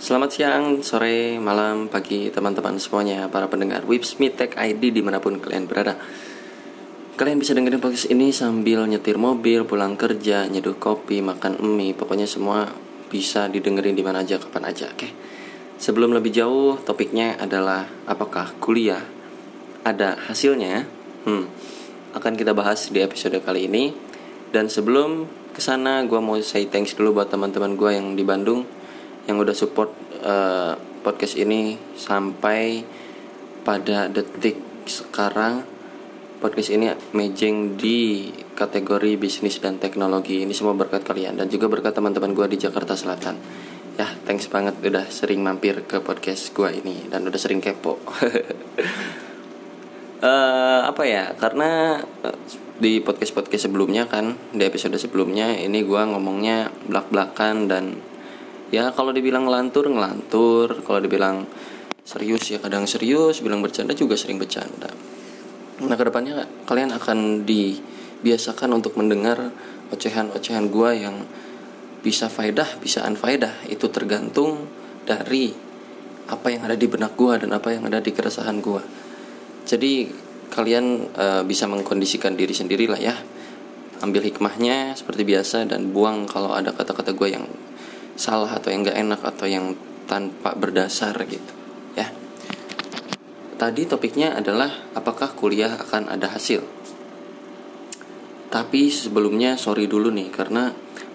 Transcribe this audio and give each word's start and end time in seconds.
Selamat 0.00 0.32
siang, 0.32 0.80
sore, 0.80 1.36
malam, 1.36 1.84
pagi 1.92 2.32
teman-teman 2.32 2.80
semuanya 2.80 3.28
Para 3.28 3.52
pendengar 3.52 3.84
Wipsmith 3.84 4.32
Tech 4.32 4.56
ID 4.56 4.96
di 4.96 5.04
mana 5.04 5.20
pun 5.20 5.36
kalian 5.36 5.68
berada 5.68 6.00
Kalian 7.20 7.36
bisa 7.36 7.52
dengerin 7.52 7.84
podcast 7.84 8.08
ini 8.08 8.32
sambil 8.32 8.88
nyetir 8.88 9.20
mobil, 9.20 9.68
pulang 9.68 10.00
kerja, 10.00 10.48
nyeduh 10.48 10.80
kopi, 10.80 11.20
makan 11.20 11.60
mie 11.60 11.92
Pokoknya 11.92 12.24
semua 12.24 12.72
bisa 13.12 13.52
didengerin 13.52 13.92
di 13.92 14.00
mana 14.00 14.24
aja, 14.24 14.40
kapan 14.40 14.72
aja, 14.72 14.88
oke? 14.88 15.04
Sebelum 15.76 16.16
lebih 16.16 16.32
jauh, 16.32 16.80
topiknya 16.80 17.36
adalah 17.36 17.84
apakah 18.08 18.56
kuliah 18.56 19.04
ada 19.84 20.16
hasilnya? 20.16 20.88
Hmm, 21.28 21.44
akan 22.16 22.40
kita 22.40 22.56
bahas 22.56 22.88
di 22.88 23.04
episode 23.04 23.36
kali 23.44 23.68
ini 23.68 23.92
Dan 24.48 24.72
sebelum 24.72 25.28
ke 25.52 25.60
sana, 25.60 26.00
gue 26.08 26.16
mau 26.24 26.40
say 26.40 26.64
thanks 26.72 26.96
dulu 26.96 27.20
buat 27.20 27.28
teman-teman 27.28 27.76
gue 27.76 27.90
yang 27.92 28.16
di 28.16 28.24
Bandung 28.24 28.79
yang 29.30 29.38
udah 29.38 29.54
support 29.54 29.94
uh, 30.26 30.74
podcast 31.06 31.38
ini 31.38 31.78
sampai 31.94 32.82
pada 33.62 34.10
detik 34.10 34.58
sekarang 34.90 35.62
podcast 36.42 36.74
ini 36.74 36.90
mejeng 37.14 37.78
di 37.78 38.32
kategori 38.58 39.14
bisnis 39.20 39.62
dan 39.62 39.78
teknologi. 39.78 40.42
Ini 40.42 40.50
semua 40.50 40.74
berkat 40.74 41.06
kalian 41.06 41.38
dan 41.38 41.46
juga 41.46 41.70
berkat 41.70 41.94
teman-teman 41.94 42.34
gue 42.34 42.46
di 42.50 42.58
Jakarta 42.58 42.98
Selatan. 42.98 43.38
Ya 43.94 44.08
thanks 44.26 44.48
banget 44.50 44.80
udah 44.82 45.06
sering 45.12 45.44
mampir 45.44 45.84
ke 45.84 46.00
podcast 46.02 46.50
gue 46.56 46.72
ini 46.74 47.06
dan 47.06 47.22
udah 47.28 47.38
sering 47.38 47.60
kepo. 47.60 48.00
Uh, 50.18 50.80
apa 50.90 51.02
ya? 51.04 51.36
Karena 51.36 52.00
uh, 52.00 52.36
di 52.80 53.04
podcast 53.04 53.36
podcast 53.36 53.68
sebelumnya 53.68 54.08
kan 54.08 54.40
di 54.56 54.64
episode 54.64 54.96
sebelumnya 54.96 55.52
ini 55.52 55.84
gue 55.84 56.00
ngomongnya 56.00 56.72
belak 56.88 57.12
belakan 57.12 57.68
dan 57.68 58.00
ya 58.70 58.90
kalau 58.94 59.10
dibilang 59.14 59.46
ngelantur 59.46 59.90
ngelantur. 59.90 60.82
Kalau 60.82 60.98
dibilang 61.02 61.46
serius 62.02 62.50
ya 62.50 62.58
kadang 62.58 62.86
serius. 62.86 63.42
Bilang 63.42 63.62
bercanda 63.62 63.94
juga 63.94 64.18
sering 64.18 64.38
bercanda. 64.38 64.90
Nah 65.80 65.96
ke 65.96 66.04
depannya 66.06 66.46
kalian 66.66 66.94
akan 66.94 67.46
dibiasakan 67.46 68.74
untuk 68.74 68.96
mendengar 68.96 69.52
ocehan-ocehan 69.90 70.70
gua 70.70 70.94
yang 70.94 71.26
bisa 72.00 72.30
faedah 72.30 72.80
bisa 72.80 73.04
unfaedah. 73.06 73.68
Itu 73.68 73.90
tergantung 73.92 74.66
dari 75.04 75.52
apa 76.30 76.46
yang 76.54 76.62
ada 76.64 76.78
di 76.78 76.86
benak 76.86 77.18
gua 77.18 77.36
dan 77.36 77.50
apa 77.50 77.74
yang 77.74 77.84
ada 77.90 77.98
di 77.98 78.14
keresahan 78.14 78.62
gua. 78.62 78.82
Jadi 79.66 80.08
kalian 80.50 81.06
uh, 81.14 81.42
bisa 81.46 81.70
mengkondisikan 81.70 82.34
diri 82.34 82.50
sendiri 82.50 82.90
lah 82.90 82.98
ya. 82.98 83.14
Ambil 84.02 84.26
hikmahnya 84.26 84.98
seperti 84.98 85.22
biasa 85.22 85.68
dan 85.70 85.94
buang 85.94 86.26
kalau 86.26 86.56
ada 86.56 86.74
kata-kata 86.74 87.12
gue 87.12 87.28
yang 87.36 87.44
salah 88.20 88.52
atau 88.52 88.68
yang 88.68 88.84
gak 88.84 89.00
enak 89.00 89.20
atau 89.24 89.48
yang 89.48 89.72
tanpa 90.04 90.52
berdasar 90.52 91.16
gitu 91.24 91.52
ya. 91.96 92.12
Tadi 93.56 93.88
topiknya 93.88 94.36
adalah 94.36 94.68
apakah 94.92 95.32
kuliah 95.32 95.80
akan 95.80 96.12
ada 96.12 96.28
hasil? 96.28 96.60
Tapi 98.52 98.92
sebelumnya 98.92 99.56
sorry 99.56 99.88
dulu 99.88 100.12
nih 100.12 100.28
karena 100.28 100.74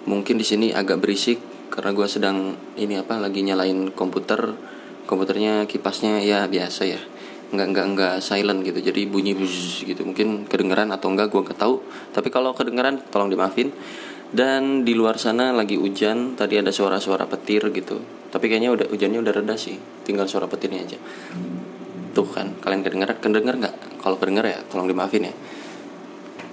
mungkin 0.10 0.42
di 0.42 0.46
sini 0.48 0.74
agak 0.74 1.04
berisik 1.04 1.38
karena 1.70 1.92
gue 1.94 2.08
sedang 2.10 2.58
ini 2.80 2.98
apa 2.98 3.22
lagi 3.22 3.46
nyalain 3.46 3.94
komputer. 3.94 4.74
Komputernya 5.06 5.70
kipasnya 5.70 6.18
ya 6.26 6.50
biasa 6.50 6.90
ya 6.90 6.98
nggak 7.46 7.68
nggak 7.78 7.86
nggak 7.94 8.16
silent 8.26 8.66
gitu 8.66 8.82
jadi 8.82 9.06
bunyi 9.06 9.38
buzz 9.38 9.86
gitu. 9.86 10.02
Mungkin 10.02 10.50
kedengeran 10.50 10.90
atau 10.90 11.14
enggak 11.14 11.30
gue 11.30 11.46
nggak 11.46 11.60
tahu. 11.62 11.78
Tapi 12.10 12.34
kalau 12.34 12.58
kedengeran 12.58 12.98
tolong 13.14 13.30
dimaafin 13.30 13.70
dan 14.34 14.88
di 14.88 14.98
luar 14.98 15.22
sana 15.22 15.54
lagi 15.54 15.78
hujan 15.78 16.34
tadi 16.34 16.58
ada 16.58 16.74
suara-suara 16.74 17.30
petir 17.30 17.70
gitu. 17.70 18.02
Tapi 18.34 18.52
kayaknya 18.52 18.74
udah 18.74 18.86
hujannya 18.90 19.20
udah 19.22 19.34
reda 19.36 19.56
sih. 19.56 19.78
Tinggal 20.04 20.26
suara 20.26 20.50
petirnya 20.50 20.82
aja. 20.82 20.98
Tuh 22.16 22.28
kan 22.32 22.58
kalian 22.64 22.82
kedengar 22.82 23.16
kedengar 23.22 23.56
nggak? 23.60 23.76
Kalau 24.02 24.18
kedengar 24.18 24.44
ya 24.48 24.60
tolong 24.68 24.90
dimaafin 24.90 25.30
ya. 25.30 25.34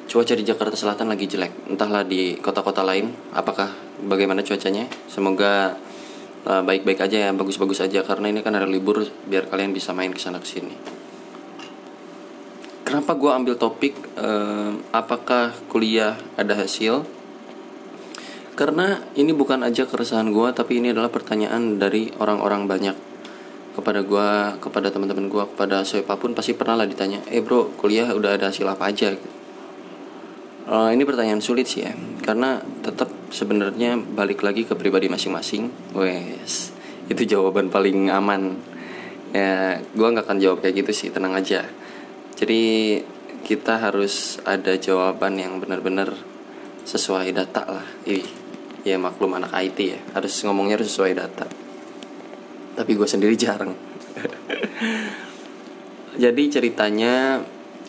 Cuaca 0.07 0.35
di 0.37 0.45
Jakarta 0.45 0.77
Selatan 0.77 1.09
lagi 1.09 1.25
jelek. 1.25 1.73
Entahlah 1.73 2.05
di 2.05 2.37
kota-kota 2.37 2.85
lain 2.85 3.11
apakah 3.33 3.73
bagaimana 4.05 4.45
cuacanya? 4.45 4.85
Semoga 5.09 5.75
uh, 6.45 6.63
baik-baik 6.63 7.01
uh, 7.01 7.07
aja 7.09 7.17
ya 7.27 7.31
bagus-bagus 7.33 7.81
aja. 7.81 8.05
Karena 8.05 8.29
ini 8.29 8.45
kan 8.45 8.53
ada 8.53 8.69
libur 8.69 9.03
biar 9.27 9.49
kalian 9.49 9.73
bisa 9.73 9.97
main 9.97 10.13
ke 10.13 10.21
sana 10.21 10.39
ke 10.39 10.47
sini. 10.47 10.75
Kenapa 12.85 13.17
gue 13.17 13.31
ambil 13.33 13.57
topik 13.57 13.97
uh, 14.21 14.77
apakah 14.93 15.57
kuliah 15.73 16.21
ada 16.37 16.53
hasil 16.61 17.09
karena 18.53 19.01
ini 19.17 19.33
bukan 19.33 19.65
aja 19.65 19.89
keresahan 19.89 20.29
gue 20.29 20.49
tapi 20.53 20.79
ini 20.79 20.93
adalah 20.93 21.09
pertanyaan 21.09 21.81
dari 21.81 22.13
orang-orang 22.21 22.69
banyak. 22.69 22.97
Kepada 23.73 24.05
gue 24.05 24.29
kepada 24.61 24.93
teman-teman 24.93 25.33
gue 25.33 25.45
kepada 25.57 25.81
siapa 25.81 26.21
pun 26.21 26.37
pasti 26.37 26.53
pernah 26.53 26.85
lah 26.85 26.85
ditanya 26.85 27.25
eh 27.33 27.41
bro 27.41 27.73
kuliah 27.81 28.13
udah 28.13 28.37
ada 28.37 28.53
hasil 28.53 28.69
apa 28.69 28.93
aja? 28.93 29.17
Uh, 30.69 30.93
ini 30.93 31.03
pertanyaan 31.09 31.41
sulit 31.41 31.67
sih 31.67 31.83
ya 31.83 31.97
karena 32.21 32.61
tetap 32.85 33.11
sebenarnya 33.33 33.97
balik 33.97 34.45
lagi 34.45 34.69
ke 34.69 34.77
pribadi 34.77 35.09
masing-masing. 35.09 35.73
Wes 35.97 36.77
itu 37.09 37.25
jawaban 37.25 37.73
paling 37.73 38.13
aman. 38.13 38.61
Ya 39.33 39.81
gue 39.81 40.05
nggak 40.05 40.29
akan 40.29 40.39
jawab 40.45 40.61
kayak 40.61 40.85
gitu 40.85 40.93
sih 40.93 41.09
tenang 41.09 41.33
aja. 41.33 41.65
Jadi 42.37 42.61
kita 43.43 43.81
harus 43.81 44.37
ada 44.45 44.77
jawaban 44.77 45.41
yang 45.41 45.59
benar-benar 45.59 46.15
sesuai 46.85 47.35
data 47.35 47.63
lah. 47.67 47.87
Ih, 48.07 48.27
ya 48.83 48.99
maklum 48.99 49.39
anak 49.39 49.55
IT 49.55 49.79
ya. 49.79 49.99
Harus 50.15 50.35
ngomongnya 50.47 50.79
harus 50.79 50.91
sesuai 50.91 51.15
data. 51.15 51.47
Tapi 52.75 52.91
gue 52.95 53.09
sendiri 53.09 53.35
jarang. 53.39 53.73
Jadi 56.23 56.43
ceritanya 56.53 57.41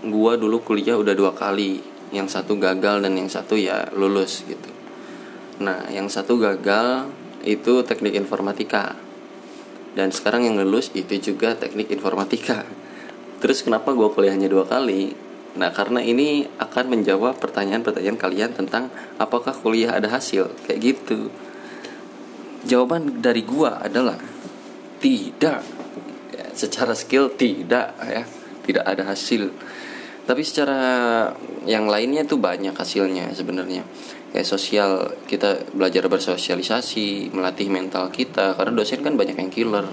gue 0.04 0.34
dulu 0.40 0.64
kuliah 0.64 0.98
udah 0.98 1.14
dua 1.14 1.34
kali. 1.34 1.82
Yang 2.14 2.38
satu 2.38 2.62
gagal 2.62 3.02
dan 3.02 3.18
yang 3.18 3.26
satu 3.26 3.58
ya 3.58 3.90
lulus 3.98 4.46
gitu. 4.46 4.70
Nah 5.66 5.90
yang 5.90 6.06
satu 6.10 6.38
gagal 6.38 7.10
itu 7.42 7.82
teknik 7.82 8.14
informatika. 8.14 8.94
Dan 9.94 10.14
sekarang 10.14 10.46
yang 10.46 10.58
lulus 10.62 10.94
itu 10.94 11.18
juga 11.18 11.58
teknik 11.58 11.90
informatika. 11.90 12.66
Terus 13.42 13.66
kenapa 13.66 13.98
gue 13.98 14.08
kuliahnya 14.14 14.48
dua 14.48 14.70
kali 14.70 15.23
Nah, 15.54 15.70
karena 15.70 16.02
ini 16.02 16.50
akan 16.58 16.90
menjawab 16.90 17.38
pertanyaan-pertanyaan 17.38 18.18
kalian 18.18 18.52
tentang 18.58 18.90
apakah 19.22 19.54
kuliah 19.54 19.94
ada 19.94 20.10
hasil, 20.10 20.50
kayak 20.66 20.80
gitu. 20.82 21.30
Jawaban 22.66 23.22
dari 23.22 23.46
gua 23.46 23.78
adalah 23.78 24.18
tidak. 24.98 25.62
Ya, 26.34 26.46
secara 26.58 26.98
skill 26.98 27.30
tidak 27.38 27.94
ya, 28.02 28.26
tidak 28.66 28.84
ada 28.88 29.06
hasil. 29.06 29.54
Tapi 30.24 30.42
secara 30.42 30.80
yang 31.70 31.86
lainnya 31.86 32.26
tuh 32.26 32.42
banyak 32.42 32.74
hasilnya 32.74 33.30
sebenarnya. 33.36 33.86
Kayak 34.34 34.48
sosial, 34.50 35.14
kita 35.30 35.70
belajar 35.76 36.10
bersosialisasi, 36.10 37.30
melatih 37.30 37.70
mental 37.70 38.10
kita 38.10 38.58
karena 38.58 38.74
dosen 38.74 39.06
kan 39.06 39.14
banyak 39.14 39.38
yang 39.38 39.54
killer. 39.54 39.86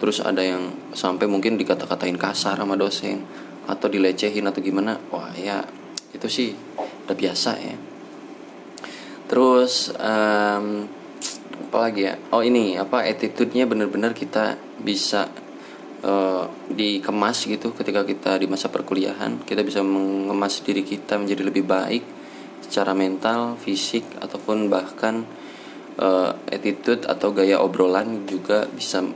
Terus 0.00 0.24
ada 0.24 0.40
yang 0.42 0.74
sampai 0.96 1.28
mungkin 1.30 1.60
dikata-katain 1.60 2.16
kasar 2.18 2.58
sama 2.58 2.74
dosen 2.74 3.22
atau 3.70 3.86
dilecehin 3.86 4.44
atau 4.50 4.58
gimana 4.58 4.98
wah 5.14 5.30
ya 5.38 5.62
itu 6.10 6.26
sih 6.26 6.50
udah 7.06 7.16
biasa 7.16 7.50
ya. 7.58 7.76
Terus 9.30 9.94
um, 9.94 10.90
apa 11.70 11.78
lagi 11.78 12.02
ya? 12.10 12.18
Oh 12.34 12.42
ini 12.42 12.74
apa 12.74 13.06
attitude-nya 13.06 13.66
bener-bener 13.70 14.10
kita 14.10 14.58
bisa 14.82 15.30
uh, 16.02 16.50
dikemas 16.66 17.46
gitu 17.46 17.70
ketika 17.70 18.02
kita 18.02 18.42
di 18.42 18.50
masa 18.50 18.66
perkuliahan. 18.74 19.46
Kita 19.46 19.62
bisa 19.62 19.86
mengemas 19.86 20.62
diri 20.66 20.82
kita 20.82 21.14
menjadi 21.14 21.46
lebih 21.46 21.62
baik 21.62 22.02
secara 22.66 22.90
mental 22.90 23.54
fisik 23.54 24.02
ataupun 24.18 24.66
bahkan 24.66 25.22
uh, 26.02 26.34
attitude 26.50 27.06
atau 27.06 27.30
gaya 27.30 27.62
obrolan 27.62 28.26
juga 28.26 28.66
bisa 28.66 29.06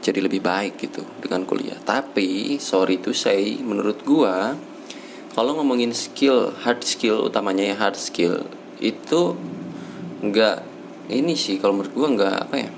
jadi 0.00 0.20
lebih 0.22 0.44
baik 0.44 0.80
gitu 0.80 1.02
dengan 1.20 1.44
kuliah. 1.48 1.78
Tapi 1.80 2.58
sorry 2.62 3.00
to 3.00 3.12
say, 3.16 3.58
menurut 3.60 4.02
gua 4.06 4.56
kalau 5.36 5.52
ngomongin 5.60 5.92
skill, 5.92 6.56
hard 6.64 6.80
skill 6.80 7.28
utamanya 7.28 7.68
ya 7.68 7.76
hard 7.76 8.00
skill 8.00 8.48
itu 8.80 9.36
nggak 10.24 10.64
ini 11.12 11.36
sih 11.36 11.60
kalau 11.60 11.76
menurut 11.76 11.92
gua 11.92 12.08
nggak 12.16 12.36
apa 12.48 12.56
ya 12.56 12.70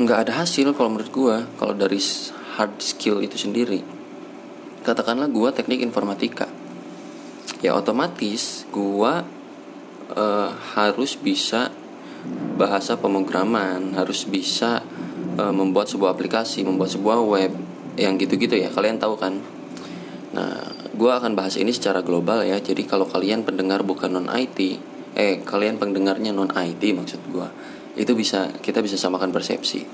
nggak 0.00 0.18
ada 0.26 0.32
hasil 0.42 0.72
kalau 0.72 0.96
menurut 0.96 1.12
gua 1.12 1.36
kalau 1.60 1.76
dari 1.76 2.00
hard 2.56 2.80
skill 2.80 3.20
itu 3.20 3.36
sendiri 3.36 3.84
katakanlah 4.82 5.28
gua 5.28 5.52
teknik 5.52 5.84
informatika 5.84 6.48
ya 7.60 7.76
otomatis 7.76 8.64
gua 8.72 9.22
uh, 10.12 10.50
harus 10.74 11.14
bisa 11.20 11.70
bahasa 12.54 12.94
pemrograman 12.94 13.98
harus 13.98 14.24
bisa 14.24 14.82
uh, 15.36 15.54
membuat 15.54 15.90
sebuah 15.90 16.14
aplikasi 16.14 16.62
membuat 16.62 16.94
sebuah 16.94 17.18
web 17.26 17.52
yang 17.98 18.18
gitu-gitu 18.18 18.58
ya 18.58 18.70
kalian 18.70 18.98
tahu 18.98 19.18
kan? 19.18 19.38
Nah 20.34 20.74
gue 20.94 21.10
akan 21.10 21.34
bahas 21.34 21.58
ini 21.58 21.74
secara 21.74 22.02
global 22.02 22.46
ya. 22.46 22.58
Jadi 22.58 22.86
kalau 22.86 23.06
kalian 23.06 23.42
pendengar 23.42 23.82
bukan 23.82 24.14
non 24.14 24.30
IT 24.30 24.58
eh 25.14 25.42
kalian 25.46 25.78
pendengarnya 25.78 26.34
non 26.34 26.50
IT 26.50 26.82
maksud 26.94 27.22
gue 27.30 27.48
itu 27.94 28.12
bisa 28.14 28.50
kita 28.62 28.82
bisa 28.82 28.98
samakan 28.98 29.30
persepsi. 29.30 29.86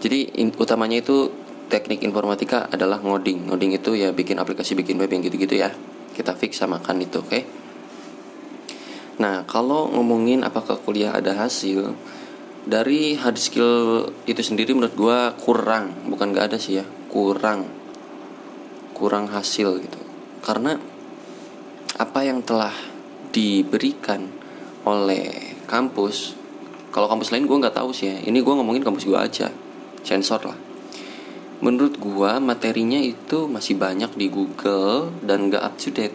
Jadi 0.00 0.36
in, 0.40 0.52
utamanya 0.56 1.00
itu 1.00 1.32
teknik 1.72 2.04
informatika 2.04 2.68
adalah 2.68 3.00
ngoding. 3.00 3.48
Ngoding 3.48 3.76
itu 3.76 3.96
ya 3.96 4.12
bikin 4.12 4.36
aplikasi 4.36 4.76
bikin 4.76 5.00
web 5.00 5.08
yang 5.08 5.24
gitu-gitu 5.24 5.56
ya. 5.56 5.72
Kita 6.12 6.36
fix 6.36 6.60
samakan 6.60 7.00
itu 7.04 7.20
oke? 7.20 7.28
okay? 7.28 7.63
Nah 9.20 9.46
kalau 9.46 9.90
ngomongin 9.94 10.42
apakah 10.42 10.78
kuliah 10.80 11.14
ada 11.14 11.34
hasil 11.38 11.94
dari 12.64 13.12
hard 13.20 13.36
skill 13.36 14.08
itu 14.24 14.40
sendiri 14.40 14.72
menurut 14.72 14.96
gue 14.96 15.18
kurang. 15.44 15.92
Bukan 16.08 16.32
gak 16.32 16.52
ada 16.52 16.58
sih 16.58 16.80
ya 16.80 16.84
kurang. 17.12 17.68
Kurang 18.96 19.28
hasil 19.28 19.84
gitu. 19.84 20.00
Karena 20.40 20.76
apa 21.94 22.20
yang 22.26 22.42
telah 22.42 22.74
diberikan 23.30 24.26
oleh 24.84 25.54
kampus 25.64 26.34
kalau 26.90 27.10
kampus 27.10 27.34
lain 27.34 27.50
gue 27.50 27.58
nggak 27.58 27.74
tahu 27.74 27.90
sih 27.90 28.06
ya. 28.06 28.16
Ini 28.22 28.38
gue 28.40 28.54
ngomongin 28.54 28.82
kampus 28.86 29.04
gue 29.04 29.18
aja 29.18 29.50
sensor 30.06 30.46
lah. 30.46 30.58
Menurut 31.58 31.96
gue 31.98 32.32
materinya 32.38 33.00
itu 33.00 33.50
masih 33.50 33.74
banyak 33.74 34.14
di 34.14 34.26
Google 34.28 35.10
dan 35.24 35.48
gak 35.50 35.64
up 35.64 35.74
to 35.80 35.90
date. 35.90 36.14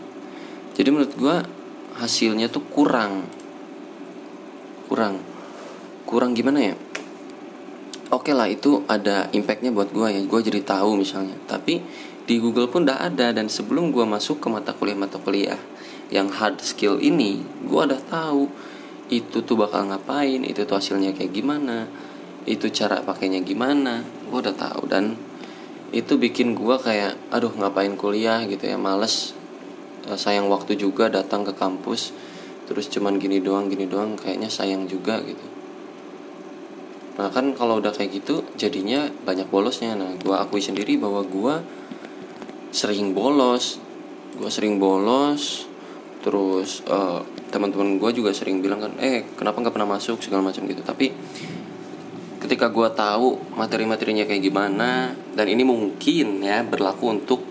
Jadi 0.78 0.90
menurut 0.94 1.14
gue 1.20 1.36
hasilnya 2.00 2.48
tuh 2.48 2.64
kurang. 2.72 3.28
Kurang. 4.88 5.20
Kurang 6.08 6.32
gimana 6.34 6.74
ya? 6.74 6.76
Oke 8.10 8.32
okay 8.32 8.34
lah 8.34 8.50
itu 8.50 8.82
ada 8.90 9.30
impactnya 9.30 9.70
buat 9.70 9.94
gue 9.94 10.08
ya. 10.10 10.22
Gue 10.26 10.40
jadi 10.42 10.64
tahu 10.66 10.98
misalnya. 10.98 11.38
Tapi 11.46 11.84
di 12.26 12.36
Google 12.42 12.72
pun 12.72 12.88
udah 12.88 13.06
ada. 13.06 13.36
Dan 13.36 13.52
sebelum 13.52 13.94
gue 13.94 14.08
masuk 14.08 14.42
ke 14.42 14.48
mata 14.50 14.74
kuliah 14.74 14.98
mata 14.98 15.22
kuliah 15.22 15.60
yang 16.10 16.32
hard 16.34 16.58
skill 16.66 16.98
ini 16.98 17.46
gue 17.70 17.82
udah 17.86 18.02
tahu 18.10 18.50
itu 19.14 19.46
tuh 19.46 19.54
bakal 19.54 19.86
ngapain 19.86 20.42
itu 20.42 20.66
tuh 20.66 20.82
hasilnya 20.82 21.14
kayak 21.14 21.30
gimana 21.38 21.86
itu 22.50 22.66
cara 22.74 23.06
pakainya 23.06 23.46
gimana. 23.46 24.02
Gue 24.30 24.42
udah 24.42 24.56
tahu. 24.58 24.90
Dan 24.90 25.14
itu 25.94 26.18
bikin 26.18 26.58
gue 26.58 26.76
kayak 26.82 27.18
aduh 27.34 27.54
ngapain 27.54 27.94
kuliah? 27.94 28.42
gitu 28.50 28.66
ya. 28.66 28.78
Males 28.82 29.38
sayang 30.16 30.48
waktu 30.48 30.80
juga 30.80 31.12
datang 31.12 31.44
ke 31.44 31.54
kampus 31.54 32.16
terus 32.70 32.86
cuman 32.94 33.18
gini 33.18 33.42
doang 33.42 33.66
gini 33.66 33.90
doang 33.90 34.14
kayaknya 34.14 34.46
sayang 34.46 34.86
juga 34.86 35.18
gitu. 35.26 35.42
Nah 37.18 37.28
kan 37.34 37.52
kalau 37.52 37.84
udah 37.84 37.92
kayak 37.92 38.22
gitu 38.22 38.46
jadinya 38.56 39.10
banyak 39.26 39.50
bolosnya. 39.50 39.98
Nah 39.98 40.16
gue 40.22 40.32
akui 40.32 40.62
sendiri 40.62 40.96
bahwa 40.96 41.26
gue 41.26 41.56
sering 42.70 43.18
bolos. 43.18 43.82
Gue 44.38 44.48
sering 44.54 44.78
bolos 44.78 45.66
terus 46.20 46.86
uh, 46.88 47.26
teman-teman 47.50 47.98
gue 47.98 48.12
juga 48.12 48.36
sering 48.36 48.60
bilang 48.62 48.84
kan 48.84 48.94
eh 49.02 49.26
kenapa 49.34 49.64
nggak 49.64 49.74
pernah 49.74 49.90
masuk? 50.00 50.22
segala 50.22 50.46
macam 50.46 50.64
gitu. 50.70 50.86
Tapi 50.86 51.12
ketika 52.40 52.72
gue 52.72 52.88
tahu 52.96 53.36
materi-materinya 53.58 54.24
kayak 54.24 54.46
gimana 54.46 55.12
dan 55.36 55.46
ini 55.52 55.66
mungkin 55.68 56.40
ya 56.40 56.64
berlaku 56.64 57.20
untuk 57.20 57.44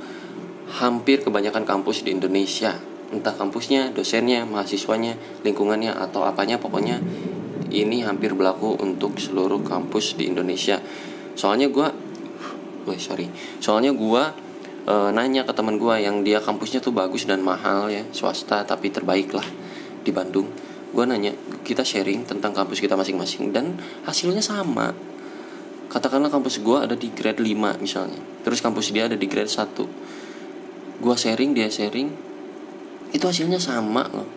hampir 0.69 1.25
kebanyakan 1.25 1.65
kampus 1.65 2.05
di 2.05 2.13
Indonesia. 2.13 2.77
Entah 3.09 3.33
kampusnya 3.33 3.89
dosennya 3.97 4.45
mahasiswanya 4.45 5.17
lingkungannya 5.41 5.97
atau 5.97 6.29
apanya 6.29 6.61
pokoknya 6.61 7.01
ini 7.73 8.05
hampir 8.05 8.37
berlaku 8.37 8.77
untuk 8.81 9.17
seluruh 9.17 9.65
kampus 9.65 10.21
di 10.21 10.29
Indonesia. 10.29 10.77
Soalnya 11.33 11.73
gue 11.73 11.89
wah 12.85 12.99
sorry. 13.01 13.33
Soalnya 13.65 13.97
gue 13.97 14.23
e, 14.85 14.95
nanya 15.17 15.49
ke 15.49 15.53
teman 15.57 15.81
gue 15.81 15.95
yang 16.05 16.21
dia 16.21 16.45
kampusnya 16.45 16.85
tuh 16.85 16.93
bagus 16.93 17.25
dan 17.25 17.41
mahal 17.41 17.89
ya 17.89 18.05
swasta 18.13 18.65
tapi 18.69 18.93
terbaik 18.93 19.33
lah 19.33 19.45
di 20.05 20.13
Bandung. 20.13 20.53
Gue 20.93 21.05
nanya 21.09 21.33
kita 21.65 21.85
sharing 21.85 22.29
tentang 22.29 22.53
kampus 22.53 22.81
kita 22.81 22.93
masing-masing 22.93 23.57
dan 23.57 23.77
hasilnya 24.05 24.45
sama. 24.45 24.93
Katakanlah 25.89 26.29
kampus 26.29 26.61
gue 26.61 26.77
ada 26.77 26.93
di 26.93 27.09
grade 27.09 27.41
5 27.41 27.81
misalnya. 27.81 28.21
Terus 28.45 28.61
kampus 28.61 28.93
dia 28.93 29.09
ada 29.09 29.17
di 29.17 29.25
grade 29.25 29.49
1 29.49 30.18
gue 30.99 31.15
sharing 31.15 31.55
dia 31.55 31.71
sharing 31.71 32.11
itu 33.15 33.25
hasilnya 33.25 33.63
sama 33.63 34.05
loh. 34.11 34.29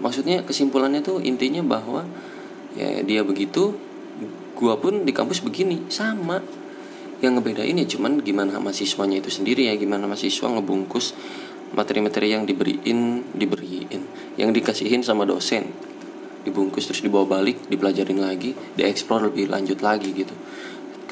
Maksudnya 0.00 0.42
kesimpulannya 0.46 1.04
tuh 1.04 1.20
intinya 1.20 1.60
bahwa 1.62 2.06
ya 2.74 3.02
dia 3.04 3.22
begitu 3.22 3.76
gue 4.54 4.74
pun 4.78 5.04
di 5.04 5.12
kampus 5.12 5.42
begini 5.42 5.84
sama. 5.90 6.40
Yang 7.22 7.40
ngebedain 7.40 7.76
ya 7.78 7.86
cuman 7.88 8.20
gimana 8.20 8.58
mahasiswanya 8.60 9.22
itu 9.22 9.30
sendiri 9.32 9.70
ya 9.70 9.74
gimana 9.78 10.04
mahasiswa 10.04 10.44
ngebungkus 10.50 11.14
materi-materi 11.72 12.36
yang 12.36 12.44
diberiin 12.44 13.32
diberiin 13.32 14.02
yang 14.36 14.50
dikasihin 14.50 15.00
sama 15.00 15.24
dosen. 15.24 15.70
Dibungkus 16.44 16.84
terus 16.84 17.00
dibawa 17.00 17.24
balik 17.40 17.72
dipelajarin 17.72 18.20
lagi 18.20 18.52
dieksplor 18.76 19.32
lebih 19.32 19.48
lanjut 19.48 19.80
lagi 19.80 20.12
gitu 20.12 20.36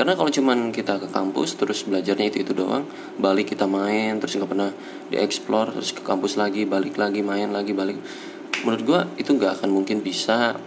karena 0.03 0.19
kalau 0.19 0.35
cuman 0.35 0.75
kita 0.75 0.99
ke 0.99 1.15
kampus 1.15 1.55
terus 1.55 1.87
belajarnya 1.87 2.27
itu 2.27 2.43
itu 2.43 2.51
doang 2.59 2.83
balik 3.23 3.55
kita 3.55 3.71
main 3.71 4.19
terus 4.19 4.35
nggak 4.35 4.51
pernah 4.51 4.75
dieksplor 5.15 5.71
terus 5.79 5.95
ke 5.95 6.03
kampus 6.03 6.35
lagi 6.35 6.67
balik 6.67 6.99
lagi 6.99 7.23
main 7.23 7.55
lagi 7.55 7.71
balik 7.71 8.03
menurut 8.67 8.83
gue 8.83 9.01
itu 9.23 9.31
nggak 9.31 9.63
akan 9.63 9.71
mungkin 9.71 10.03
bisa 10.03 10.59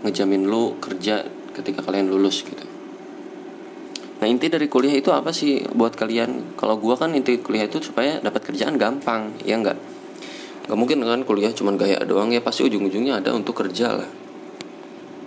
ngejamin 0.00 0.48
lu 0.48 0.80
kerja 0.80 1.28
ketika 1.52 1.84
kalian 1.84 2.08
lulus 2.08 2.40
gitu 2.40 2.64
Nah 4.20 4.28
inti 4.28 4.48
dari 4.48 4.64
kuliah 4.64 4.96
itu 4.96 5.12
apa 5.12 5.32
sih 5.32 5.64
buat 5.76 5.96
kalian? 5.96 6.56
Kalau 6.56 6.76
gue 6.80 6.92
kan 6.96 7.12
inti 7.12 7.40
kuliah 7.40 7.64
itu 7.64 7.80
supaya 7.80 8.20
dapat 8.20 8.52
kerjaan 8.52 8.76
gampang, 8.76 9.32
ya 9.48 9.56
enggak? 9.56 9.80
Gak 10.68 10.76
mungkin 10.76 11.00
kan 11.04 11.24
kuliah 11.24 11.52
cuman 11.52 11.80
gaya 11.80 11.96
doang 12.04 12.28
ya 12.28 12.44
pasti 12.44 12.64
ujung-ujungnya 12.68 13.24
ada 13.24 13.32
untuk 13.32 13.56
kerja 13.56 13.96
lah. 13.96 14.10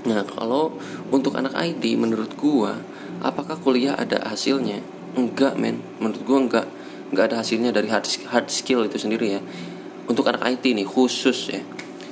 Nah 0.05 0.21
kalau 0.29 0.77
untuk 1.09 1.33
anak 1.33 1.57
IT 1.57 1.81
menurut 1.97 2.37
gue, 2.37 2.73
apakah 3.23 3.57
kuliah 3.57 3.95
ada 3.95 4.21
hasilnya? 4.27 4.83
Enggak 5.15 5.55
men, 5.55 5.79
menurut 5.97 6.21
gue 6.21 6.39
enggak. 6.49 6.67
Enggak 7.09 7.33
ada 7.33 7.35
hasilnya 7.41 7.71
dari 7.71 7.87
hard, 7.89 8.05
hard 8.29 8.47
skill 8.51 8.85
itu 8.85 8.99
sendiri 8.99 9.39
ya. 9.39 9.41
Untuk 10.05 10.27
anak 10.27 10.43
IT 10.45 10.67
nih 10.75 10.85
khusus 10.85 11.49
ya. 11.49 11.63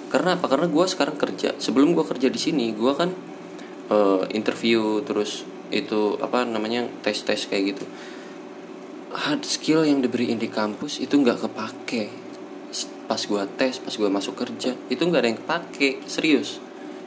Karena 0.07 0.39
apa? 0.39 0.47
Karena 0.47 0.71
gue 0.71 0.85
sekarang 0.87 1.19
kerja. 1.19 1.53
Sebelum 1.59 1.93
gue 1.93 2.05
kerja 2.07 2.31
di 2.31 2.39
sini, 2.39 2.71
gue 2.71 2.93
kan 2.95 3.11
uh, 3.91 4.23
interview 4.31 5.03
terus 5.03 5.43
itu 5.71 6.19
apa 6.19 6.43
namanya 6.43 6.87
tes 7.03 7.23
tes 7.23 7.47
kayak 7.47 7.75
gitu 7.75 7.83
hard 9.11 9.43
skill 9.43 9.83
yang 9.83 9.99
diberiin 10.03 10.39
di 10.39 10.47
kampus 10.47 10.99
itu 11.03 11.15
nggak 11.19 11.47
kepake 11.47 12.11
pas 13.07 13.19
gua 13.27 13.43
tes 13.43 13.79
pas 13.79 13.91
gua 13.95 14.07
masuk 14.07 14.39
kerja 14.39 14.75
itu 14.87 15.01
nggak 15.03 15.19
ada 15.19 15.29
yang 15.35 15.39
kepake 15.39 15.89
serius 16.07 16.63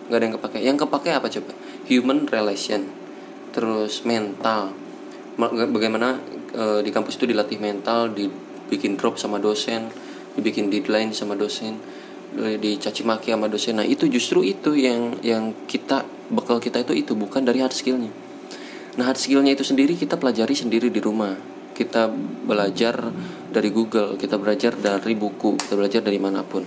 nggak 0.09 0.19
ada 0.21 0.25
yang 0.25 0.35
kepake 0.37 0.59
yang 0.61 0.77
kepake 0.77 1.11
apa 1.17 1.29
coba 1.33 1.53
human 1.89 2.29
relation 2.29 2.89
terus 3.55 4.03
mental. 4.03 4.75
Bagaimana 5.39 6.19
e, 6.51 6.82
di 6.82 6.91
kampus 6.91 7.15
itu 7.15 7.31
dilatih 7.31 7.63
mental 7.63 8.11
dibikin 8.11 8.99
drop 8.99 9.15
sama 9.15 9.39
dosen 9.39 9.91
dibikin 10.34 10.67
deadline 10.67 11.15
sama 11.15 11.39
dosen 11.39 11.79
dicaci 12.34 13.06
maki 13.06 13.31
sama 13.31 13.46
dosen. 13.46 13.79
Nah 13.79 13.87
itu 13.87 14.11
justru 14.11 14.43
itu 14.43 14.75
yang 14.75 15.15
yang 15.23 15.55
kita 15.70 16.03
bekal 16.34 16.58
kita 16.58 16.82
itu 16.82 17.06
itu 17.06 17.13
bukan 17.15 17.46
dari 17.46 17.63
hard 17.63 17.70
skillnya. 17.70 18.11
Nah 18.99 19.06
hard 19.06 19.19
skillnya 19.23 19.55
itu 19.55 19.63
sendiri 19.63 19.94
kita 19.94 20.19
pelajari 20.19 20.55
sendiri 20.58 20.91
di 20.91 20.99
rumah. 20.99 21.55
Kita 21.75 22.06
belajar 22.46 23.11
dari 23.51 23.67
Google 23.75 24.15
Kita 24.15 24.39
belajar 24.39 24.79
dari 24.79 25.19
buku 25.19 25.58
Kita 25.58 25.75
belajar 25.75 26.06
dari 26.06 26.23
mana 26.23 26.46
pun. 26.46 26.63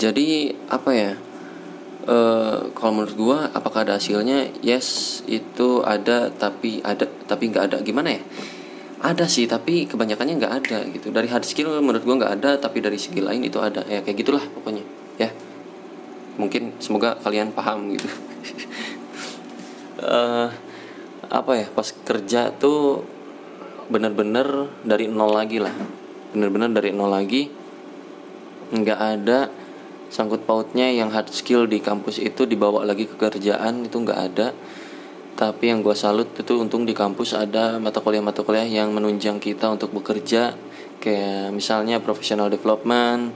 Jadi 0.00 0.48
apa 0.72 0.90
ya 0.96 1.12
e, 2.04 2.18
Kalau 2.70 2.92
menurut 2.94 3.16
gue 3.16 3.38
apakah 3.52 3.84
ada 3.88 3.96
hasilnya? 3.96 4.52
Yes 4.60 5.20
itu 5.26 5.82
ada 5.84 6.32
Tapi 6.32 6.80
ada 6.84 7.04
tapi 7.26 7.50
nggak 7.50 7.64
ada. 7.72 7.76
Gimana 7.82 8.16
ya? 8.16 8.22
Ada 9.00 9.24
sih 9.24 9.48
tapi 9.48 9.88
kebanyakannya 9.88 10.34
nggak 10.36 10.54
ada 10.64 10.78
gitu. 10.92 11.08
Dari 11.08 11.28
hard 11.28 11.44
skill 11.48 11.80
menurut 11.80 12.04
gue 12.04 12.16
nggak 12.20 12.32
ada 12.40 12.50
tapi 12.60 12.84
dari 12.84 13.00
skill 13.00 13.28
lain 13.28 13.44
itu 13.44 13.56
ada. 13.60 13.84
Ya 13.88 14.04
kayak 14.04 14.16
gitulah 14.20 14.44
pokoknya. 14.44 14.84
Ya. 15.16 15.32
Mungkin 16.36 16.80
semoga 16.80 17.16
kalian 17.20 17.52
paham 17.52 17.96
gitu. 17.96 18.08
Uh, 20.00 20.48
apa 21.40 21.52
ya? 21.56 21.66
Pas 21.72 21.88
kerja 21.92 22.52
tuh 22.52 23.04
bener-bener 23.90 24.70
dari 24.84 25.08
nol 25.08 25.32
lagi 25.32 25.58
lah. 25.58 25.72
Bener-bener 26.30 26.70
dari 26.70 26.92
nol 26.92 27.10
lagi 27.10 27.60
nggak 28.70 29.00
ada 29.00 29.50
sangkut 30.10 30.44
pautnya 30.44 30.90
yang 30.90 31.08
hard 31.14 31.30
skill 31.30 31.64
di 31.70 31.78
kampus 31.78 32.18
itu 32.18 32.44
dibawa 32.44 32.82
lagi 32.82 33.06
ke 33.06 33.16
kerjaan 33.16 33.86
itu 33.86 33.96
nggak 33.96 34.20
ada. 34.20 34.52
Tapi 35.38 35.72
yang 35.72 35.80
gue 35.80 35.96
salut 35.96 36.28
itu 36.36 36.52
untung 36.60 36.84
di 36.84 36.92
kampus 36.92 37.32
ada 37.32 37.80
mata 37.80 38.04
kuliah 38.04 38.20
mata 38.20 38.44
kuliah 38.44 38.68
yang 38.68 38.92
menunjang 38.92 39.40
kita 39.40 39.72
untuk 39.72 39.94
bekerja. 39.96 40.52
Kayak 41.00 41.56
misalnya 41.56 41.96
professional 42.02 42.52
development 42.52 43.32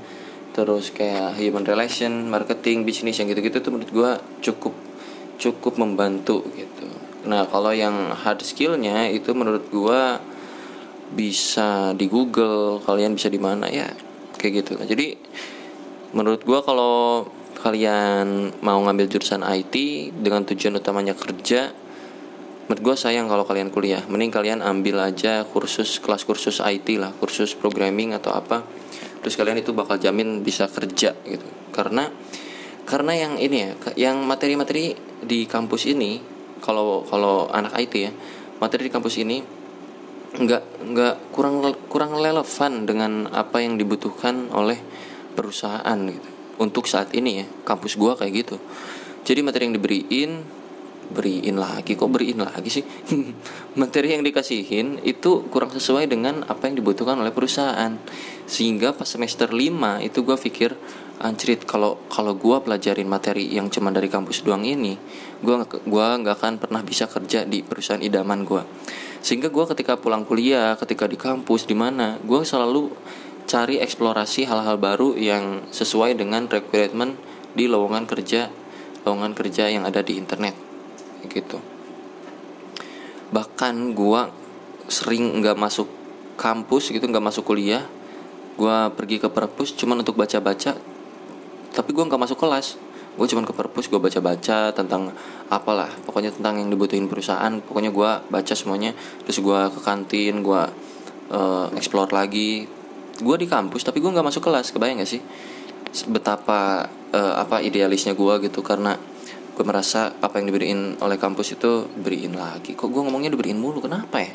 terus 0.54 0.94
kayak 0.94 1.34
human 1.40 1.66
relation 1.66 2.30
marketing 2.30 2.86
bisnis 2.86 3.18
yang 3.18 3.26
gitu-gitu 3.26 3.58
tuh 3.58 3.74
menurut 3.74 3.90
gue 3.90 4.10
cukup 4.44 4.70
cukup 5.38 5.80
membantu 5.80 6.46
gitu. 6.54 6.86
Nah 7.24 7.48
kalau 7.48 7.72
yang 7.72 8.12
hard 8.12 8.44
skillnya 8.44 9.08
itu 9.08 9.32
menurut 9.32 9.64
gua 9.72 10.20
bisa 11.14 11.94
di 11.94 12.06
Google 12.10 12.82
kalian 12.84 13.16
bisa 13.16 13.32
di 13.32 13.40
mana 13.40 13.68
ya? 13.70 13.88
Kayak 14.36 14.52
gitu. 14.64 14.72
Jadi 14.84 15.16
menurut 16.14 16.40
gua 16.46 16.62
kalau 16.62 17.26
kalian 17.64 18.52
mau 18.60 18.76
ngambil 18.84 19.08
jurusan 19.08 19.40
IT 19.40 19.74
dengan 20.20 20.44
tujuan 20.44 20.76
utamanya 20.76 21.16
kerja 21.16 21.72
menurut 22.64 22.80
gue 22.80 22.96
sayang 22.96 23.28
kalau 23.28 23.44
kalian 23.44 23.68
kuliah. 23.68 24.04
Mending 24.08 24.32
kalian 24.32 24.60
ambil 24.64 25.04
aja 25.04 25.44
kursus 25.44 26.00
kelas 26.00 26.24
kursus 26.24 26.64
IT 26.64 26.96
lah 26.96 27.12
kursus 27.16 27.52
programming 27.52 28.16
atau 28.16 28.32
apa. 28.32 28.64
Terus 29.20 29.36
kalian 29.36 29.60
itu 29.60 29.72
bakal 29.76 30.00
jamin 30.00 30.40
bisa 30.44 30.68
kerja 30.68 31.16
gitu. 31.24 31.46
Karena 31.72 32.08
karena 32.84 33.12
yang 33.16 33.40
ini 33.40 33.56
ya 33.64 33.72
yang 33.96 34.24
materi-materi 34.28 34.92
di 35.24 35.48
kampus 35.48 35.88
ini 35.88 36.20
kalau 36.60 37.04
kalau 37.08 37.48
anak 37.48 37.72
IT 37.80 37.94
ya 37.96 38.12
materi 38.60 38.88
di 38.88 38.92
kampus 38.92 39.14
ini 39.20 39.40
nggak 40.34 40.92
nggak 40.92 41.14
kurang 41.32 41.64
kurang 41.88 42.12
relevan 42.20 42.84
dengan 42.84 43.28
apa 43.32 43.64
yang 43.64 43.80
dibutuhkan 43.80 44.52
oleh 44.52 44.76
perusahaan 45.34 45.98
gitu. 46.06 46.30
Untuk 46.62 46.86
saat 46.86 47.10
ini 47.12 47.42
ya 47.42 47.46
kampus 47.66 47.98
gua 47.98 48.14
kayak 48.14 48.46
gitu. 48.46 48.56
Jadi 49.26 49.40
materi 49.42 49.66
yang 49.68 49.76
diberiin 49.76 50.32
beriin 51.04 51.60
lagi. 51.60 51.98
Kok 51.98 52.08
beriin 52.08 52.40
lagi 52.40 52.70
sih? 52.72 52.84
Materi 53.80 54.16
yang 54.16 54.24
dikasihin 54.24 55.04
itu 55.04 55.44
kurang 55.52 55.68
sesuai 55.68 56.08
dengan 56.08 56.48
apa 56.48 56.64
yang 56.64 56.80
dibutuhkan 56.80 57.20
oleh 57.20 57.28
perusahaan. 57.28 57.92
Sehingga 58.48 58.96
pas 58.96 59.04
semester 59.04 59.52
5 59.52 60.00
itu 60.00 60.18
gue 60.24 60.36
pikir 60.40 60.72
anjrit 61.22 61.62
kalau 61.62 62.00
kalau 62.10 62.34
gue 62.34 62.56
pelajarin 62.58 63.06
materi 63.06 63.46
yang 63.46 63.70
cuma 63.70 63.94
dari 63.94 64.10
kampus 64.10 64.42
doang 64.42 64.66
ini 64.66 64.98
gue 65.38 65.54
gua 65.86 66.18
nggak 66.18 66.36
akan 66.42 66.54
pernah 66.58 66.82
bisa 66.82 67.06
kerja 67.06 67.46
di 67.46 67.62
perusahaan 67.62 68.02
idaman 68.02 68.42
gue 68.42 68.62
sehingga 69.22 69.48
gue 69.48 69.64
ketika 69.72 69.94
pulang 69.94 70.26
kuliah 70.26 70.74
ketika 70.74 71.06
di 71.06 71.14
kampus 71.14 71.70
di 71.70 71.78
mana 71.78 72.18
gue 72.18 72.42
selalu 72.42 72.90
cari 73.44 73.80
eksplorasi 73.80 74.48
hal-hal 74.48 74.80
baru 74.80 75.14
yang 75.14 75.68
sesuai 75.68 76.16
dengan 76.16 76.48
requirement 76.48 77.16
di 77.54 77.70
lowongan 77.70 78.08
kerja 78.08 78.50
lowongan 79.04 79.36
kerja 79.36 79.68
yang 79.68 79.84
ada 79.84 80.00
di 80.00 80.16
internet. 80.16 80.56
Gitu. 81.28 81.60
Bahkan 83.30 83.92
gua 83.92 84.32
sering 84.88 85.40
nggak 85.40 85.56
masuk 85.56 85.88
kampus 86.40 86.90
gitu 86.90 87.04
nggak 87.04 87.24
masuk 87.24 87.44
kuliah. 87.44 87.84
Gua 88.56 88.88
pergi 88.90 89.20
ke 89.20 89.28
perpus 89.28 89.76
cuman 89.76 90.00
untuk 90.00 90.16
baca-baca 90.16 90.74
tapi 91.74 91.90
gua 91.92 92.04
nggak 92.08 92.22
masuk 92.24 92.40
kelas. 92.40 92.80
Gue 93.14 93.30
cuman 93.30 93.46
ke 93.46 93.54
perpus 93.54 93.86
gue 93.86 94.02
baca-baca 94.02 94.74
tentang 94.74 95.14
apalah 95.46 95.86
pokoknya 96.02 96.34
tentang 96.34 96.58
yang 96.58 96.66
dibutuhin 96.66 97.06
perusahaan. 97.06 97.62
Pokoknya 97.62 97.94
gue 97.94 98.10
baca 98.26 98.54
semuanya 98.58 98.90
terus 99.22 99.38
gue 99.38 99.60
ke 99.70 99.80
kantin 99.86 100.42
gue 100.42 100.62
uh, 101.30 101.70
explore 101.78 102.10
lagi 102.10 102.66
gue 103.20 103.36
di 103.38 103.46
kampus 103.46 103.86
tapi 103.86 104.02
gue 104.02 104.10
nggak 104.10 104.26
masuk 104.26 104.42
kelas 104.42 104.74
kebayang 104.74 105.02
gak 105.02 105.10
sih? 105.10 105.22
Betapa 106.10 106.90
uh, 107.14 107.34
apa 107.38 107.62
idealisnya 107.62 108.18
gue 108.18 108.34
gitu 108.50 108.64
karena 108.64 108.98
gue 109.54 109.64
merasa 109.66 110.10
apa 110.18 110.42
yang 110.42 110.50
diberiin 110.50 110.98
oleh 110.98 111.14
kampus 111.14 111.54
itu 111.54 111.86
beriin 111.94 112.34
lagi. 112.34 112.74
Kok 112.74 112.90
gue 112.90 113.02
ngomongnya 113.06 113.30
diberiin 113.30 113.58
mulu? 113.58 113.78
Kenapa 113.78 114.18
ya? 114.18 114.30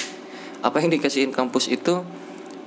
Apa 0.63 0.79
yang 0.79 0.91
dikasihin 0.91 1.35
kampus 1.35 1.67
itu 1.67 2.03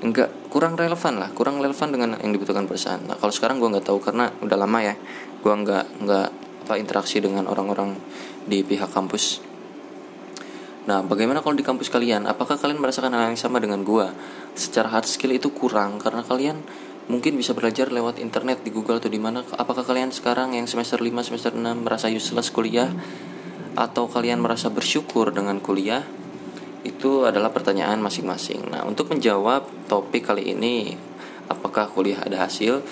enggak 0.03 0.35
kurang 0.51 0.75
relevan 0.75 1.15
lah 1.23 1.31
kurang 1.31 1.63
relevan 1.63 1.95
dengan 1.95 2.19
yang 2.19 2.35
dibutuhkan 2.35 2.67
perusahaan. 2.67 2.99
Nah 2.99 3.17
kalau 3.17 3.31
sekarang 3.31 3.63
gue 3.63 3.71
nggak 3.71 3.87
tahu 3.87 4.03
karena 4.03 4.35
udah 4.43 4.59
lama 4.59 4.79
ya 4.83 4.95
gue 5.43 5.55
nggak 5.55 5.85
nggak 6.03 6.29
apa 6.63 6.75
interaksi 6.79 7.19
dengan 7.23 7.47
orang-orang 7.47 7.95
di 8.47 8.67
pihak 8.67 8.91
kampus 8.91 9.52
nah 10.83 10.99
bagaimana 10.99 11.39
kalau 11.41 11.55
di 11.55 11.63
kampus 11.63 11.89
kalian? 11.89 12.27
Apakah 12.27 12.59
kalian 12.59 12.83
merasakan 12.83 13.15
hal 13.15 13.31
yang 13.31 13.39
sama 13.39 13.63
dengan 13.63 13.87
gue 13.87 14.11
secara 14.59 14.91
hard 14.91 15.07
skill 15.07 15.31
itu 15.31 15.55
kurang 15.55 16.03
karena 16.03 16.27
kalian 16.27 16.59
mungkin 17.11 17.35
bisa 17.35 17.55
belajar 17.55 17.91
lewat 17.91 18.23
internet 18.23 18.63
di 18.63 18.71
Google 18.71 19.03
atau 19.03 19.11
di 19.11 19.19
mana. 19.19 19.43
Apakah 19.59 19.83
kalian 19.83 20.15
sekarang 20.15 20.55
yang 20.55 20.71
semester 20.71 20.99
5 21.03 21.11
semester 21.27 21.53
6 21.55 21.63
merasa 21.83 22.07
useless 22.11 22.51
kuliah? 22.55 22.91
Atau 23.73 24.05
kalian 24.07 24.39
merasa 24.39 24.69
bersyukur 24.69 25.33
dengan 25.33 25.59
kuliah? 25.59 26.05
Itu 26.83 27.25
adalah 27.25 27.55
pertanyaan 27.55 28.03
masing-masing. 28.03 28.69
Nah 28.71 28.85
untuk 28.85 29.11
menjawab 29.11 29.89
topik 29.89 30.29
kali 30.29 30.53
ini 30.53 30.95
apakah 31.49 31.89
kuliah 31.91 32.23
ada 32.23 32.47
hasil? 32.47 32.83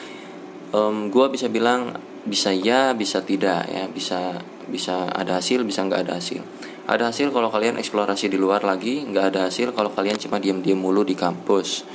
Um, 0.70 1.10
gue 1.10 1.26
bisa 1.30 1.50
bilang 1.50 1.98
bisa 2.22 2.54
ya 2.54 2.94
bisa 2.94 3.20
tidak 3.22 3.66
ya. 3.66 3.90
Bisa 3.90 4.40
bisa 4.70 5.10
ada 5.10 5.42
hasil 5.42 5.66
bisa 5.66 5.82
nggak 5.82 6.06
ada 6.06 6.14
hasil 6.22 6.46
ada 6.90 7.14
hasil 7.14 7.30
kalau 7.30 7.54
kalian 7.54 7.78
eksplorasi 7.78 8.26
di 8.26 8.34
luar 8.34 8.66
lagi 8.66 9.06
nggak 9.06 9.24
ada 9.30 9.40
hasil 9.46 9.70
kalau 9.70 9.94
kalian 9.94 10.18
cuma 10.18 10.42
diam-diam 10.42 10.74
mulu 10.74 11.06
di 11.06 11.14
kampus. 11.14 11.86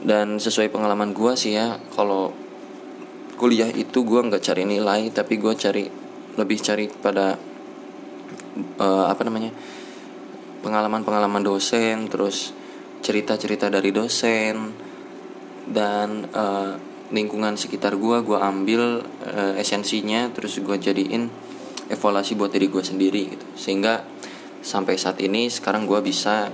Dan 0.00 0.36
sesuai 0.36 0.68
pengalaman 0.68 1.16
gue 1.16 1.32
sih 1.32 1.56
ya 1.56 1.80
kalau 1.96 2.32
kuliah 3.40 3.72
itu 3.72 4.04
gue 4.04 4.20
nggak 4.20 4.44
cari 4.44 4.68
nilai 4.68 5.08
tapi 5.08 5.40
gue 5.40 5.56
cari 5.56 5.88
lebih 6.36 6.58
cari 6.60 6.92
pada 6.92 7.40
uh, 8.76 9.06
apa 9.08 9.22
namanya 9.24 9.48
pengalaman-pengalaman 10.60 11.40
dosen 11.40 12.04
terus 12.12 12.52
cerita-cerita 13.00 13.72
dari 13.72 13.88
dosen 13.96 14.76
dan 15.72 16.28
uh, 16.36 16.76
lingkungan 17.16 17.56
sekitar 17.56 17.96
gue 17.96 18.20
gue 18.20 18.36
ambil 18.36 19.00
uh, 19.24 19.56
esensinya 19.56 20.28
terus 20.36 20.60
gue 20.60 20.76
jadiin 20.76 21.32
evaluasi 21.90 22.38
buat 22.38 22.54
diri 22.54 22.70
gue 22.70 22.80
sendiri 22.80 23.22
gitu 23.36 23.46
sehingga 23.58 24.06
sampai 24.62 24.94
saat 24.96 25.18
ini 25.20 25.50
sekarang 25.50 25.84
gue 25.84 26.00
bisa 26.00 26.48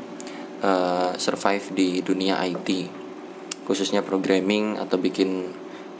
uh, 0.65 1.13
survive 1.15 1.65
di 1.77 2.01
dunia 2.01 2.41
IT 2.43 2.69
khususnya 3.67 4.01
programming 4.07 4.79
atau 4.79 4.97
bikin 4.97 5.51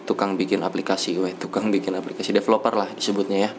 tukang 0.07 0.39
bikin 0.39 0.63
aplikasi, 0.63 1.19
weh 1.19 1.35
tukang 1.35 1.69
bikin 1.75 1.99
aplikasi 1.99 2.31
developer 2.31 2.73
lah 2.73 2.89
disebutnya 2.95 3.51
ya. 3.51 3.53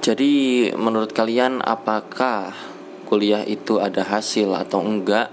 Jadi 0.00 0.70
menurut 0.78 1.10
kalian 1.10 1.60
apakah 1.60 2.54
kuliah 3.10 3.42
itu 3.42 3.82
ada 3.82 4.06
hasil 4.06 4.54
atau 4.54 4.80
enggak? 4.80 5.28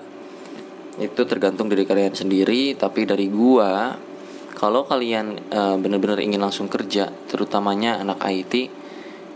Itu 1.00 1.24
tergantung 1.28 1.72
dari 1.72 1.88
kalian 1.88 2.16
sendiri, 2.16 2.76
tapi 2.76 3.08
dari 3.08 3.28
gua 3.32 3.96
kalau 4.62 4.86
kalian 4.86 5.42
e, 5.50 5.62
benar-benar 5.82 6.22
ingin 6.22 6.38
langsung 6.38 6.70
kerja, 6.70 7.10
terutamanya 7.26 7.98
anak 7.98 8.22
IT, 8.30 8.70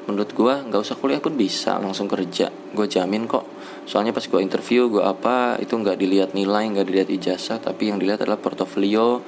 menurut 0.06 0.30
gue 0.38 0.54
nggak 0.70 0.82
usah 0.86 0.94
kuliah 1.02 1.18
pun 1.18 1.34
bisa 1.34 1.82
langsung 1.82 2.06
kerja. 2.06 2.54
Gue 2.54 2.86
jamin 2.86 3.26
kok. 3.26 3.42
Soalnya 3.90 4.14
pas 4.14 4.22
gue 4.22 4.38
interview 4.38 4.86
gue 4.86 5.02
apa 5.02 5.58
itu 5.58 5.74
nggak 5.74 5.98
dilihat 5.98 6.30
nilai 6.38 6.70
nggak 6.70 6.86
dilihat 6.86 7.10
ijazah 7.10 7.58
tapi 7.58 7.90
yang 7.90 7.98
dilihat 7.98 8.22
adalah 8.22 8.38
portofolio 8.38 9.26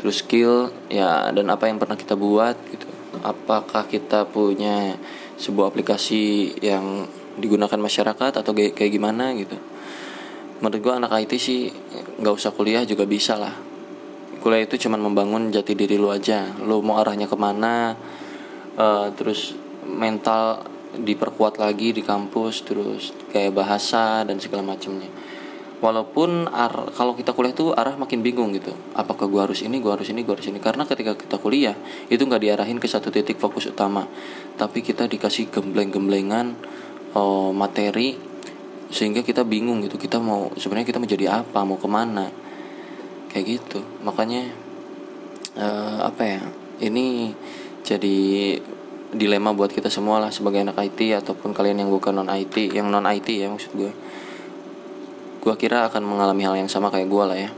terus 0.00 0.24
skill 0.24 0.72
ya 0.88 1.28
dan 1.28 1.52
apa 1.52 1.68
yang 1.68 1.76
pernah 1.76 2.00
kita 2.00 2.16
buat 2.16 2.56
gitu. 2.72 2.88
Apakah 3.20 3.84
kita 3.84 4.24
punya 4.24 4.96
sebuah 5.36 5.68
aplikasi 5.68 6.56
yang 6.64 7.04
digunakan 7.36 7.76
masyarakat 7.76 8.32
atau 8.40 8.52
kayak 8.56 8.88
gimana 8.88 9.36
gitu. 9.36 9.60
Menurut 10.64 10.80
gue 10.80 10.92
anak 11.04 11.12
IT 11.20 11.36
sih 11.36 11.68
nggak 12.16 12.32
usah 12.32 12.48
kuliah 12.56 12.88
juga 12.88 13.04
bisa 13.04 13.36
lah 13.36 13.73
kuliah 14.44 14.68
itu 14.68 14.76
cuma 14.76 15.00
membangun 15.00 15.48
jati 15.48 15.72
diri 15.72 15.96
lu 15.96 16.12
aja. 16.12 16.44
Lu 16.60 16.84
mau 16.84 17.00
arahnya 17.00 17.24
ke 17.24 17.32
mana 17.32 17.96
uh, 18.76 19.08
terus 19.16 19.56
mental 19.88 20.60
diperkuat 20.92 21.56
lagi 21.56 21.96
di 21.96 22.04
kampus 22.04 22.60
terus 22.68 23.16
kayak 23.32 23.56
bahasa 23.56 24.20
dan 24.28 24.36
segala 24.36 24.60
macamnya. 24.60 25.08
Walaupun 25.80 26.52
ar 26.52 26.92
kalau 26.92 27.16
kita 27.16 27.32
kuliah 27.32 27.56
tuh 27.56 27.72
arah 27.72 27.96
makin 27.96 28.20
bingung 28.20 28.52
gitu. 28.52 28.76
Apakah 28.92 29.32
gua 29.32 29.48
harus 29.48 29.64
ini 29.64 29.80
gua 29.80 29.96
harus 29.96 30.12
ini 30.12 30.20
gua 30.20 30.36
harus 30.36 30.52
ini. 30.52 30.60
Karena 30.60 30.84
ketika 30.84 31.16
kita 31.16 31.40
kuliah 31.40 31.76
itu 32.12 32.20
nggak 32.20 32.44
diarahin 32.44 32.76
ke 32.76 32.84
satu 32.84 33.08
titik 33.08 33.40
fokus 33.40 33.72
utama. 33.72 34.04
Tapi 34.60 34.84
kita 34.84 35.08
dikasih 35.08 35.48
gembleng-gemblengan 35.48 36.52
oh, 37.16 37.48
materi 37.56 38.20
sehingga 38.92 39.24
kita 39.24 39.40
bingung 39.40 39.80
gitu. 39.88 39.96
Kita 39.96 40.20
mau 40.20 40.52
sebenarnya 40.52 40.88
kita 40.92 41.00
mau 41.00 41.08
jadi 41.08 41.26
apa 41.32 41.64
mau 41.64 41.80
ke 41.80 41.88
mana 41.88 42.43
kayak 43.34 43.58
gitu. 43.58 43.82
Makanya 44.06 44.46
uh, 45.58 46.06
apa 46.06 46.22
ya 46.22 46.40
ini 46.78 47.34
jadi 47.82 48.54
dilema 49.10 49.50
buat 49.50 49.74
kita 49.74 49.90
semua 49.90 50.22
lah 50.22 50.30
sebagai 50.30 50.62
anak 50.62 50.78
IT 50.78 51.22
ataupun 51.22 51.50
kalian 51.50 51.82
yang 51.82 51.90
bukan 51.90 52.14
non 52.14 52.30
IT 52.30 52.74
yang 52.74 52.90
non 52.90 53.06
IT 53.06 53.30
ya 53.30 53.46
maksud 53.46 53.74
gue 53.74 53.92
gue 55.44 55.54
kira 55.60 55.86
akan 55.86 56.02
mengalami 56.02 56.42
hal 56.46 56.54
yang 56.56 56.70
sama 56.70 56.88
kayak 56.94 57.10
gue 57.10 57.24
lah 57.26 57.38
ya. 57.38 57.50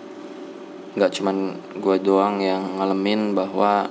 Nggak 0.97 1.13
cuman 1.21 1.37
gue 1.77 1.97
doang 2.01 2.41
yang 2.41 2.81
ngalamin 2.81 3.37
bahwa 3.37 3.87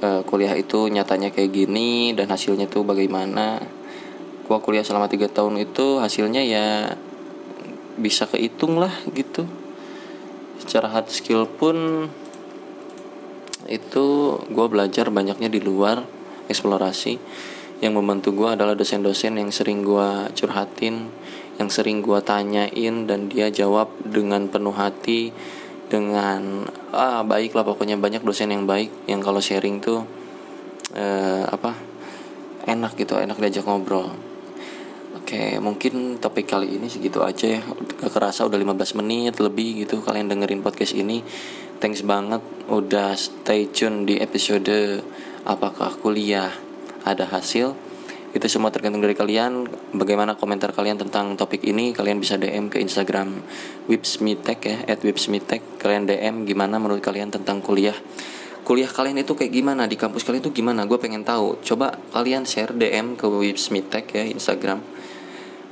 uh, 0.00 0.22
kuliah 0.22 0.54
itu 0.54 0.86
nyatanya 0.86 1.34
kayak 1.34 1.50
gini 1.50 2.14
dan 2.14 2.30
hasilnya 2.30 2.70
tuh 2.70 2.86
bagaimana. 2.86 3.58
Gue 4.46 4.58
kuliah 4.62 4.86
selama 4.86 5.10
tiga 5.10 5.26
tahun 5.28 5.60
itu 5.60 5.98
hasilnya 6.00 6.42
ya 6.46 6.96
bisa 8.00 8.24
kehitung 8.24 8.80
lah 8.80 8.92
gitu 9.12 9.44
secara 10.62 10.88
hard 10.94 11.10
skill 11.10 11.50
pun 11.50 12.08
itu 13.66 14.06
gue 14.46 14.66
belajar 14.70 15.10
banyaknya 15.10 15.50
di 15.50 15.58
luar 15.58 16.06
eksplorasi. 16.46 17.18
Yang 17.82 17.92
membantu 17.98 18.30
gue 18.30 18.48
adalah 18.54 18.78
dosen-dosen 18.78 19.42
yang 19.42 19.50
sering 19.50 19.82
gue 19.82 20.30
curhatin 20.38 21.10
yang 21.60 21.68
sering 21.68 22.00
gue 22.00 22.16
tanyain 22.24 23.04
dan 23.04 23.28
dia 23.28 23.52
jawab 23.52 23.92
dengan 24.02 24.48
penuh 24.48 24.72
hati 24.72 25.34
dengan 25.92 26.64
ah 26.96 27.20
baik 27.20 27.52
lah 27.52 27.68
pokoknya 27.68 28.00
banyak 28.00 28.24
dosen 28.24 28.48
yang 28.48 28.64
baik 28.64 28.88
yang 29.04 29.20
kalau 29.20 29.44
sharing 29.44 29.76
tuh 29.84 30.08
eh, 30.96 31.44
apa 31.44 31.76
enak 32.64 32.96
gitu 32.96 33.20
enak 33.20 33.36
diajak 33.36 33.68
ngobrol 33.68 34.08
Oke, 35.32 35.56
mungkin 35.64 36.20
topik 36.20 36.44
kali 36.44 36.76
ini 36.76 36.92
segitu 36.92 37.24
aja 37.24 37.56
ya. 37.56 37.64
Gak 37.64 38.12
kerasa 38.12 38.44
udah 38.44 38.52
15 38.52 39.00
menit 39.00 39.40
lebih 39.40 39.80
gitu 39.80 40.04
kalian 40.04 40.28
dengerin 40.28 40.60
podcast 40.60 40.92
ini. 40.92 41.24
Thanks 41.80 42.04
banget 42.04 42.44
udah 42.68 43.16
stay 43.16 43.64
tune 43.72 44.04
di 44.04 44.20
episode 44.20 45.00
apakah 45.48 45.96
kuliah 46.04 46.52
ada 47.08 47.24
hasil. 47.24 47.72
Itu 48.36 48.44
semua 48.44 48.68
tergantung 48.68 49.00
dari 49.00 49.16
kalian. 49.16 49.72
Bagaimana 49.96 50.36
komentar 50.36 50.68
kalian 50.76 51.00
tentang 51.00 51.32
topik 51.40 51.64
ini? 51.64 51.96
Kalian 51.96 52.20
bisa 52.20 52.36
DM 52.36 52.68
ke 52.68 52.84
Instagram 52.84 53.32
Wipsmitek 53.88 54.58
ya, 54.68 54.76
at 54.84 55.00
Wipsmitek. 55.00 55.80
Kalian 55.80 56.12
DM 56.12 56.44
gimana 56.44 56.76
menurut 56.76 57.00
kalian 57.00 57.32
tentang 57.32 57.64
kuliah 57.64 57.96
kuliah 58.62 58.86
kalian 58.86 59.18
itu 59.18 59.34
kayak 59.34 59.50
gimana 59.50 59.90
di 59.90 59.98
kampus 59.98 60.22
kalian 60.22 60.38
itu 60.38 60.54
gimana 60.54 60.86
gue 60.86 60.94
pengen 60.94 61.26
tahu 61.26 61.58
coba 61.66 61.98
kalian 62.14 62.46
share 62.46 62.70
DM 62.70 63.18
ke 63.18 63.26
Wipsmitek 63.26 64.06
ya 64.14 64.22
Instagram 64.22 64.78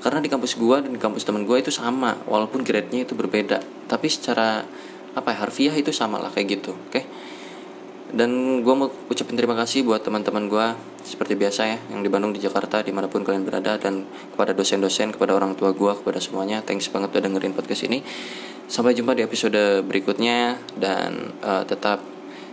karena 0.01 0.19
di 0.25 0.33
kampus 0.33 0.57
gue 0.57 0.77
dan 0.81 0.91
di 0.97 1.01
kampus 1.01 1.29
temen 1.29 1.45
gue 1.45 1.57
itu 1.61 1.69
sama 1.69 2.17
walaupun 2.25 2.65
grade-nya 2.65 3.05
itu 3.05 3.13
berbeda. 3.13 3.61
Tapi 3.87 4.07
secara 4.09 4.65
apa 5.11 5.29
ya 5.35 5.37
harfiah 5.45 5.75
itu 5.77 5.93
sama 5.93 6.17
lah 6.17 6.33
kayak 6.33 6.61
gitu 6.61 6.73
oke? 6.73 7.01
Dan 8.11 8.63
gue 8.67 8.75
mau 8.75 8.91
ucapin 8.91 9.39
terima 9.39 9.55
kasih 9.55 9.87
buat 9.87 10.03
teman-teman 10.03 10.51
gue 10.51 10.67
seperti 11.07 11.39
biasa 11.39 11.63
ya 11.69 11.79
yang 11.95 12.03
di 12.03 12.11
Bandung 12.11 12.35
di 12.35 12.43
Jakarta 12.43 12.83
di 12.83 12.91
mana 12.91 13.07
pun 13.07 13.23
kalian 13.23 13.47
berada 13.47 13.79
dan 13.79 14.03
kepada 14.35 14.51
dosen-dosen 14.51 15.15
kepada 15.15 15.37
orang 15.37 15.55
tua 15.55 15.71
gue 15.77 15.93
kepada 15.95 16.19
semuanya. 16.19 16.65
Thanks 16.65 16.91
banget 16.91 17.15
udah 17.15 17.23
dengerin 17.31 17.55
podcast 17.55 17.87
ini. 17.87 18.03
Sampai 18.67 18.97
jumpa 18.97 19.15
di 19.15 19.23
episode 19.23 19.85
berikutnya 19.87 20.59
dan 20.81 21.35
uh, 21.45 21.63
tetap 21.69 22.03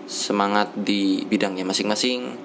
semangat 0.06 0.76
di 0.78 1.26
bidangnya 1.26 1.66
masing-masing. 1.66 2.38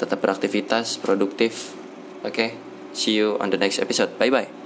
Tetap 0.00 0.18
beraktivitas 0.18 0.96
produktif 0.98 1.76
oke? 2.24 2.32
okay? 2.32 2.69
See 2.92 3.14
you 3.14 3.38
on 3.38 3.50
the 3.50 3.56
next 3.58 3.78
episode. 3.78 4.18
Bye 4.18 4.30
bye. 4.30 4.59